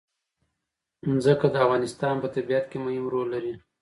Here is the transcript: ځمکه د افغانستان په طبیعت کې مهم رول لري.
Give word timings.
ځمکه 1.23 1.47
د 1.51 1.55
افغانستان 1.65 2.15
په 2.19 2.27
طبیعت 2.35 2.65
کې 2.71 2.77
مهم 2.85 3.05
رول 3.13 3.27
لري. 3.35 3.53